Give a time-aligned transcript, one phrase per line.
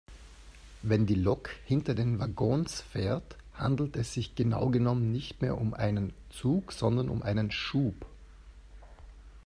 [0.81, 5.75] Wenn die Lok hinter den Waggons fährt, handelt es sich genau genommen nicht mehr um
[5.75, 7.93] einen Zug sondern um einen Schub.